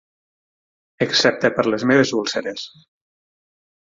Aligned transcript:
Excepte 1.05 1.51
per 1.59 1.65
les 1.73 1.85
meves 1.91 2.13
úlceres. 2.21 2.63